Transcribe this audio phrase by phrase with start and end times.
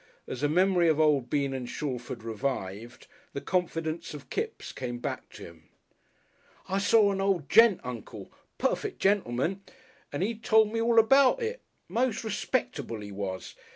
[0.27, 5.29] As the memory of old Bean and Shalford revived, the confidence of Kipps came back
[5.33, 5.69] to him.
[6.67, 9.61] "I saw a nold gent, Uncle perfect gentleman.
[10.11, 11.61] And 'e told me all about it.
[11.87, 13.53] Mos' respectable 'e was.